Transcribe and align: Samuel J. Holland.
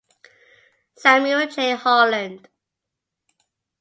Samuel 0.95 1.47
J. 1.47 1.73
Holland. 1.75 2.47